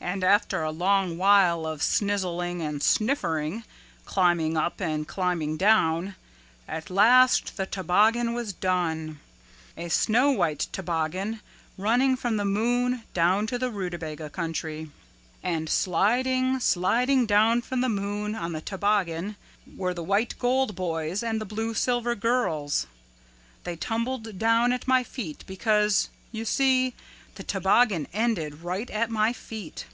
[0.00, 3.62] And after a long while of snizzling and sniffering,
[4.06, 6.14] climbing up and climbing down,
[6.66, 9.18] at last the toboggan was done,
[9.76, 11.40] a snow white toboggan
[11.76, 14.90] running from the moon down to the Rootabaga Country.
[15.42, 19.36] "And sliding, sliding down from the moon on this toboggan
[19.76, 22.86] were the White Gold Boys and the Blue Silver Girls.
[23.64, 26.94] They tumbled down at my feet because, you see,
[27.34, 29.84] the toboggan ended right at my feet.